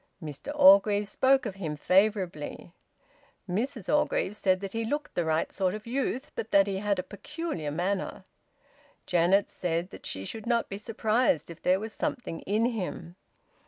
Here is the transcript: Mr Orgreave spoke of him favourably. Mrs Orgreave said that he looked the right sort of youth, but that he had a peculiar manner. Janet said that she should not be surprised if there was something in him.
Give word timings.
Mr 0.19 0.51
Orgreave 0.55 1.07
spoke 1.07 1.45
of 1.45 1.53
him 1.53 1.75
favourably. 1.75 2.73
Mrs 3.47 3.87
Orgreave 3.87 4.35
said 4.35 4.59
that 4.61 4.73
he 4.73 4.83
looked 4.83 5.13
the 5.13 5.25
right 5.25 5.51
sort 5.51 5.75
of 5.75 5.85
youth, 5.85 6.31
but 6.33 6.49
that 6.49 6.65
he 6.65 6.77
had 6.79 6.97
a 6.97 7.03
peculiar 7.03 7.69
manner. 7.69 8.25
Janet 9.05 9.47
said 9.47 9.91
that 9.91 10.07
she 10.07 10.25
should 10.25 10.47
not 10.47 10.69
be 10.69 10.77
surprised 10.79 11.51
if 11.51 11.61
there 11.61 11.79
was 11.79 11.93
something 11.93 12.39
in 12.47 12.65
him. 12.71 13.15